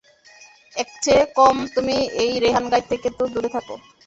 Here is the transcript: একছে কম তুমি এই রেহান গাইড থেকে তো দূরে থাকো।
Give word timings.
একছে 0.75 1.13
কম 1.37 1.55
তুমি 1.75 1.95
এই 2.23 2.33
রেহান 2.43 2.65
গাইড 2.71 2.85
থেকে 2.91 3.07
তো 3.17 3.23
দূরে 3.33 3.49
থাকো। 3.55 3.75